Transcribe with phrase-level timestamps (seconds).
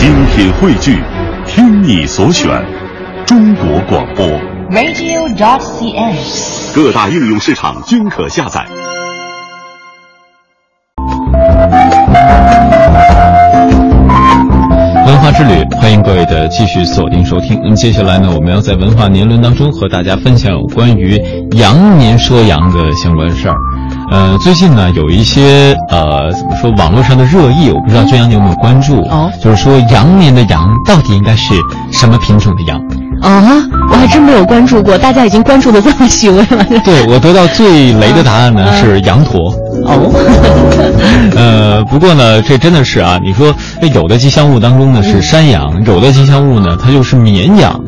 [0.00, 0.98] 精品汇聚，
[1.46, 2.48] 听你所选，
[3.26, 4.26] 中国广播。
[4.70, 6.74] radio.dot.cn，。
[6.74, 8.66] 各大应用市场均可下载。
[15.06, 17.60] 文化之旅，欢迎各位的继续锁定收听。
[17.62, 21.20] 那么接下来呢，我们要在文化年轮当中和大家分享有关于
[21.58, 23.56] 羊年说羊的相关事儿。
[24.10, 29.02] 呃，最近呢有一些呃怎么说网络上的热议，我不知道娟阳你有没有关注？
[29.02, 31.54] 哦就是说羊年的羊到底应该是
[31.92, 32.80] 什么品种的羊？
[33.22, 36.64] 啊，我还真没有关注过，大家已经关注的这么细微了。
[36.84, 39.52] 对我得到最雷的答案呢、嗯是羊驼。
[39.84, 40.10] 哦，
[41.36, 47.78] 呃，不过呢，这真的是啊，你说那有的吉祥物当中呢是山羊，有的吉祥物呢它就是绵羊。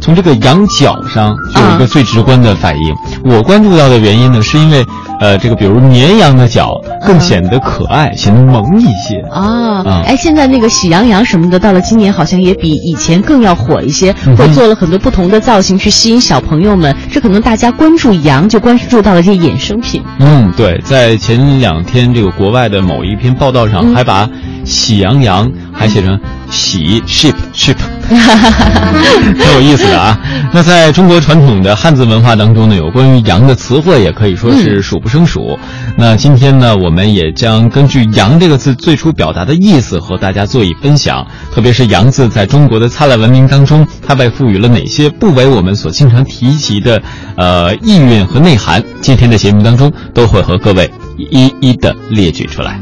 [0.00, 2.94] 从这个羊角上就有一个最直观的反应。
[3.24, 4.84] 我关注到的原因呢，是因为
[5.20, 9.20] 呃，这个比如绵羊的脚更显得可爱，显得萌一些。
[9.30, 16.94] 啊啊，哎，现在那个喜羊羊什么的，到了今年好像也比以前更要火一些，会做了很多不同的造型去吸引小朋友们。
[17.10, 20.02] 这可能大家关注羊，就关注到了这些衍生品。
[20.18, 24.28] 嗯，对，在前两天这个国外的某一篇报道上，嗯还把
[24.64, 26.18] 喜羊羊还写成
[26.50, 27.76] 喜 sheep sheep，
[29.38, 30.18] 很有意思的啊。
[30.52, 35.58] 那在中国传统的汉字文化当中呢，有关于羊的词汇也可以说是数不胜数。
[35.96, 47.02] 那今天呢，我们也将根据“羊”这个字最初表达的意思和大家做以分享，特别是“羊”字在中国的灿烂文明当中，它被赋予了哪些不为我们所经常提及的
[47.36, 48.82] 呃意蕴和内涵？
[49.00, 52.78] 今天的节目当中都会和各位一一的列举出来。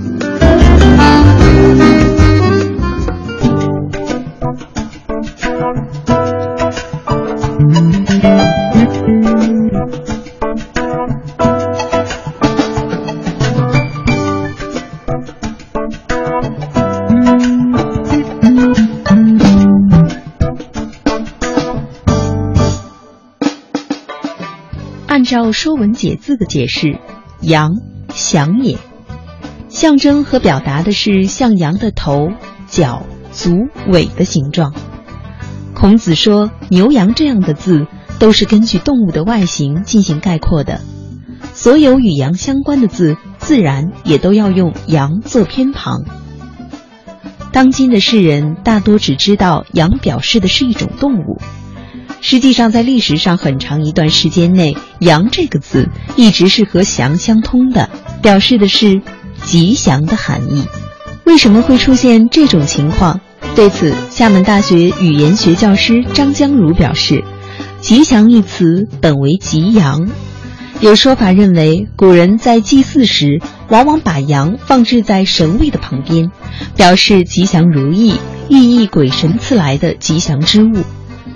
[25.33, 26.99] 照《说文解字》的解释，
[27.41, 27.71] 羊，
[28.13, 28.77] 祥也，
[29.71, 32.29] 象征和表达的是像羊的头、
[32.69, 33.53] 角、足、
[33.89, 34.75] 尾的形状。
[35.73, 37.87] 孔子说，牛羊这样的字
[38.19, 40.83] 都是根据动物的外形进行概括的，
[41.55, 46.05] 所有与羊相关的字，自然也都要用羊做偏旁。
[47.53, 51.41] 当今的世人大多只知道羊表示的是一种动物。
[52.25, 57.91] 实际上，在历史上很长一段时间内，“羊”这个字一直是和“祥”相通的，
[58.23, 59.03] 表示的是
[59.43, 60.65] 吉祥的含义。
[61.25, 63.21] 为什么会出现这种情况？
[63.57, 67.25] 对此，厦门大学语言学教师张江如表示
[67.83, 70.09] ：“吉祥一词本为吉阳。
[70.81, 76.31] 有说法认为，古人在祭祀时，往往把羊放置在神位的旁边，
[76.77, 78.15] 表示吉祥如意，
[78.49, 80.85] 寓意鬼神赐来的吉祥之物。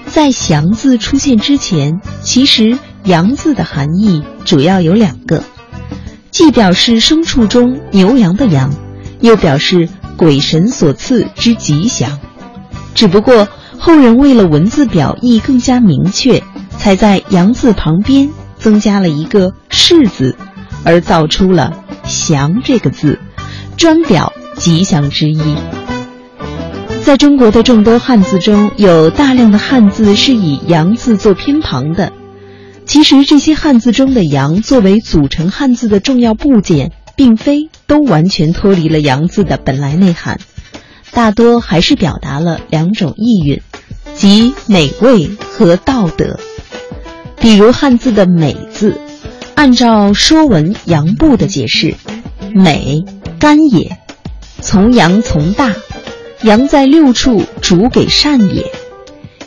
[0.07, 5.43] 在“祥”字出现之前，其实“羊”字的含义主要有两个，
[6.31, 8.73] 既表示牲畜中牛羊的羊，
[9.21, 12.19] 又表示鬼神所赐之吉祥。
[12.95, 13.47] 只不过
[13.79, 16.43] 后人为了文字表意更加明确，
[16.79, 20.37] 才在“羊”字旁边增加了一个“士”字，
[20.83, 23.19] 而造出了“祥”这个字，
[23.77, 25.57] 专表吉祥之意。
[27.07, 32.13] 在中国的众多汉字中，有大量的汉字是以“羊”字做偏旁的。
[32.85, 40.41] 其实，这些汉字中的“羊”作为组成汉字的重要部件，并非都完全脱离了“羊”字的本来内涵，
[41.13, 43.63] 大多还是表达了两种意蕴，
[44.17, 46.41] 即美味和道德。
[47.39, 49.01] 比如汉字的“美”字，
[49.55, 51.95] 按照《说文·羊部》的解释
[52.53, 53.05] ，“美，
[53.39, 53.97] 甘也，
[54.61, 55.73] 从羊从大。”
[56.43, 58.71] 羊在六处，主给善也。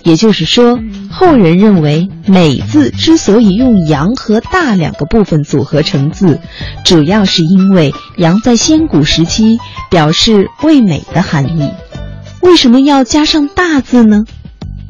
[0.03, 0.79] 也就是说，
[1.11, 6.39] 后人认为“美”字之所以用“羊”和“大”两个部分组合成字，
[6.85, 11.69] 主要是因为羊在先古时期表示味美的含义。
[12.41, 14.23] 为什么要加上“大”字呢？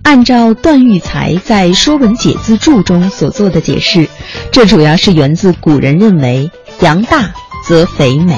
[0.04, 4.08] 按照段玉裁在《说文解字注》中所做的解释，
[4.52, 7.34] 这主要是源自古人认为“羊大
[7.68, 8.38] 则肥美”。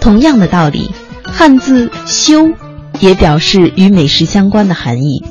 [0.00, 0.90] 同样的道理，
[1.22, 2.48] 汉字“修”。
[2.98, 5.22] 也表示与美食相关的含义。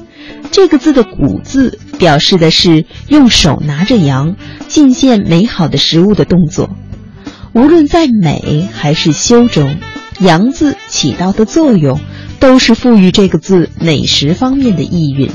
[0.52, 4.36] 这个字的古字表示的是用手拿着羊
[4.68, 6.70] 进献美好的食物的动作。
[7.54, 9.78] 无论在美还是修中，
[10.20, 12.00] 羊字起到的作用
[12.40, 15.30] 都是赋予这个字美食方面的意蕴。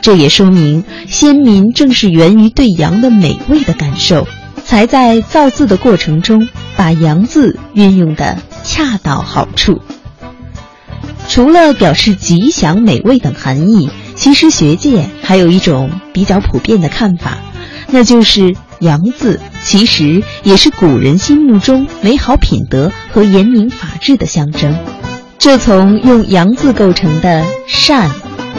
[0.00, 4.26] 这也说明先民正是源于对羊的美味的感受，
[4.64, 9.80] 才在造字的过程中把羊字运用的恰到好处。
[11.32, 17.38] 除了表示吉祥、美味等含义，其实学界还有一种比较普遍的看法，
[17.88, 24.76] 那就是“阳”字其实也是古人心目中美好品德和严明法治的象征。
[25.38, 28.10] 这从用“阳”字构成的善、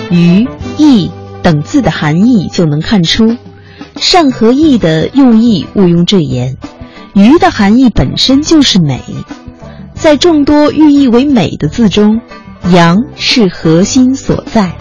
[0.09, 0.47] 愚、
[0.79, 1.11] 义
[1.43, 3.37] 等字的含义就能看出。
[3.97, 6.57] 善和义的用意毋庸赘言，
[7.13, 8.99] 愚的含义本身就是美，
[9.93, 12.19] 在众多寓意为美的字中，
[12.71, 14.75] 羊是核心所在。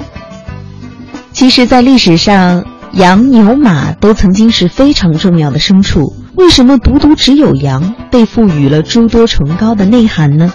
[1.33, 10.53] 其实，在历史上，羊、牛、马都曾经是非常重要的牲畜，为什么独独只有羊被赋予了诸多崇高的内涵呢？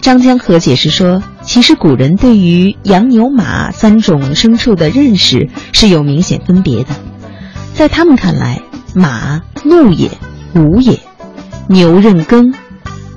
[0.00, 6.90] 张江河解释说，其实古人对于羊、牛、马三种牲畜的认识是有明显分别的。
[7.72, 8.62] 在他们看来，
[8.94, 10.10] 马怒也，
[10.54, 10.98] 武也；
[11.68, 12.52] 牛任耕，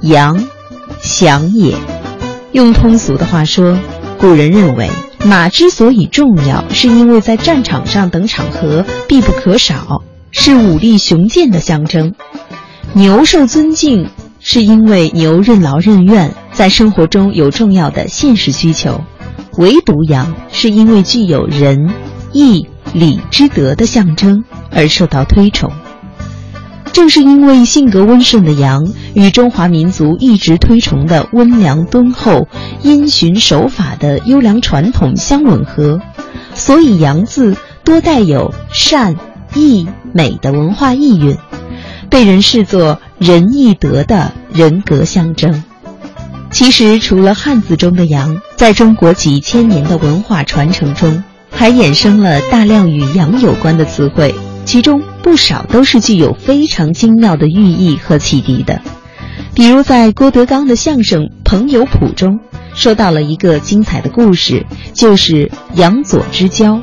[0.01, 0.43] 羊
[1.01, 1.75] 祥也。
[2.55, 3.77] 用通俗的话说，
[4.17, 4.89] 古人认为
[5.25, 12.13] 马之所以重要，是因为在战场上等场合必不可少，是武力雄健的象征；
[12.93, 14.09] 牛受尊敬，
[14.39, 19.01] 是因为牛任劳任怨，在生活中有重要的现实需求；
[19.57, 21.93] 唯独羊，是因为具有仁
[22.31, 22.67] 义。
[22.93, 25.69] 礼之德的象征而受到推崇。
[26.95, 32.47] 正是因为性格温顺的羊与中华民族一直推崇的温良敦厚、
[32.83, 36.00] 因循守法的优良传统相吻合，
[36.53, 39.18] 所以“羊”字多带有善、
[39.53, 41.38] 义、美的文化意蕴，
[42.09, 45.65] 被人视作仁义德的人格象征。
[46.50, 51.21] 其实，除了汉字中的“羊”，在中国几千年的文化传承中。
[51.57, 58.80] 还衍生了大量与羊有关的词汇，其中不少都是具有非常精妙的寓意和启迪的。
[59.56, 62.39] 比如在郭德纲的相声《朋友谱》中，
[62.75, 66.80] 说到了一个精彩的故事，就是杨左之交。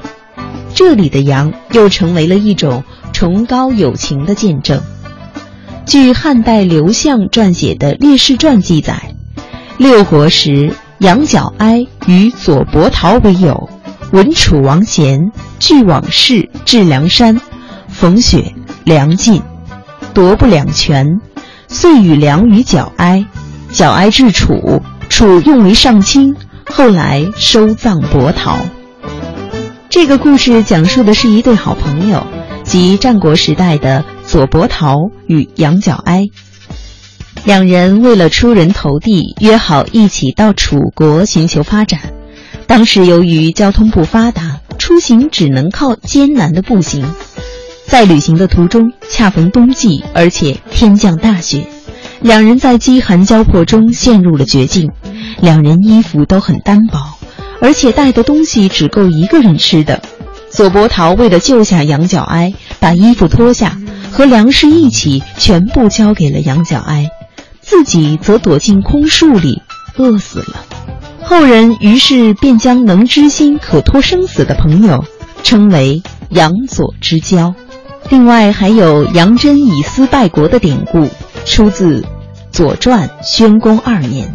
[0.74, 4.82] 这里的“羊”又成为了一种崇高友情的见证。
[5.86, 9.14] 据汉代刘向撰写的《列士传》记载，
[9.78, 13.70] 六国时杨角哀与左伯桃为友。
[14.10, 15.30] 闻楚王贤，
[15.60, 17.40] 俱往事至梁山，
[18.02, 18.52] 逢雪
[18.82, 19.40] 梁尽，
[20.12, 21.20] 夺不两全，
[21.68, 23.24] 遂与梁与角哀，
[23.70, 26.34] 角哀至楚，楚用为上卿，
[26.68, 28.58] 后来收葬伯桃。
[29.88, 32.26] 这个故事讲述的是一对好朋友，
[32.64, 34.96] 即战国时代的左伯桃
[35.28, 36.26] 与杨角哀，
[37.44, 42.00] 两人为了出人头地，约好一起到楚国寻求发展。
[42.66, 47.06] 当时由于交通不发达，出行只能靠艰难的步行。
[47.92, 51.66] 在旅行的途中，恰逢冬季，而且天降大雪，
[52.22, 54.90] 两人在饥寒交迫中陷入了绝境。
[55.42, 56.98] 两人衣服都很单薄，
[57.60, 60.00] 而且带的东西只够一个人吃的。
[60.48, 63.78] 左伯桃为了救下杨角哀，把衣服脱下，
[64.10, 67.10] 和粮食一起全部交给了杨角哀，
[67.60, 69.60] 自己则躲进空树里
[69.98, 70.64] 饿死了。
[71.20, 75.04] 后人于是便将能知心、可托生死的朋友
[75.42, 76.02] 称为
[76.32, 77.54] “杨左之交”。
[78.10, 81.08] 另外还有杨真以私败国的典故，
[81.46, 82.00] 出自
[82.50, 84.32] 《左传》宣公二年。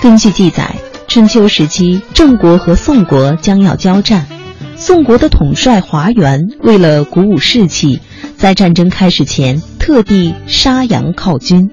[0.00, 0.76] 根据记载，
[1.08, 4.26] 春秋时期郑国和宋国将要交战，
[4.76, 8.00] 宋国的统帅华元为了鼓舞士气，
[8.36, 11.70] 在战争开始前特地杀羊犒军，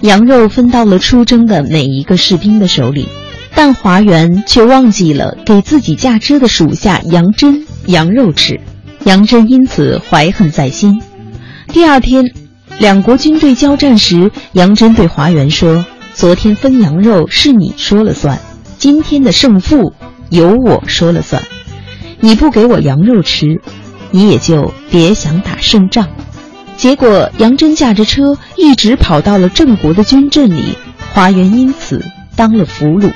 [0.00, 3.08] 羊肉分到了出征的每一个士兵的手里。
[3.56, 8.58] 但华元却忘记了给自己驾车的属下杨真羊肉吃，
[9.04, 11.02] 杨真因此怀恨在心。
[11.68, 12.32] 第二天，
[12.78, 15.84] 两国军队交战时，杨真对华元说
[16.14, 18.38] ：“昨天分羊肉是你说了算，
[18.78, 19.92] 今天的胜负
[20.30, 21.42] 由我说了算。
[22.20, 23.60] 你不给我羊肉吃，
[24.10, 26.08] 你也就别想打胜仗。”
[26.78, 30.78] 结果，杨真驾着车一直跑到了郑国的军阵里，
[31.12, 32.02] 华元因此
[32.36, 33.12] 当了俘虏。